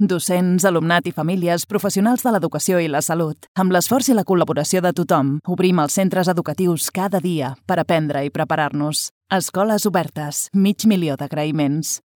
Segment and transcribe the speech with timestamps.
[0.00, 3.44] Docents, alumnat i famílies, professionals de l'educació i la salut.
[3.60, 8.24] Amb l'esforç i la col·laboració de tothom, obrim els centres educatius cada dia per aprendre
[8.24, 9.10] i preparar-nos.
[9.30, 12.00] Escoles obertes, mig milió d'agraïments.